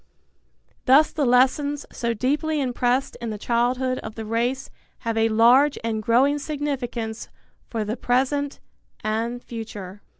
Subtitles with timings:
[0.85, 5.77] Thus the lessons, so deeply impressed in the childhood of the race, have a large
[5.83, 7.29] and growing significance
[7.67, 8.59] for the present
[9.03, 10.01] and future.